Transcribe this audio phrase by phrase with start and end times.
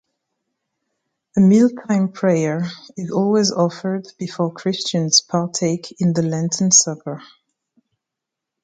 [1.37, 2.65] A Mealtime Prayer
[2.97, 7.21] is always offered before Christians partake in the Lenten supper.